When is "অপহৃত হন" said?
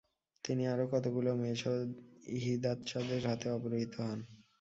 3.51-4.19